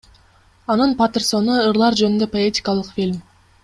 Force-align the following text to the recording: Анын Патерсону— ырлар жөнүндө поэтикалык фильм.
Анын 0.75 0.95
Патерсону— 1.03 1.59
ырлар 1.69 2.01
жөнүндө 2.03 2.31
поэтикалык 2.37 2.95
фильм. 2.99 3.25